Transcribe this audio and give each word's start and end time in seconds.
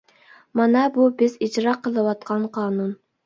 مانا 0.59 0.85
بۇ 0.95 1.09
بىز 1.19 1.35
ئىجرا 1.47 1.75
قىلىۋاتقان 1.83 2.47
قانۇن. 2.59 2.91